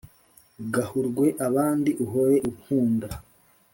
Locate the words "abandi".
1.47-1.91